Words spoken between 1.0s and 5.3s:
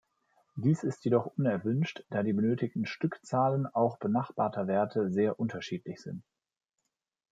jedoch unerwünscht, da die benötigten Stückzahlen auch benachbarter Werte